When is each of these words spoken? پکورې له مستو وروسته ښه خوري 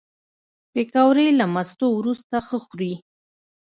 پکورې 0.73 1.27
له 1.39 1.45
مستو 1.53 1.87
وروسته 1.97 2.35
ښه 2.47 2.57
خوري 2.65 2.93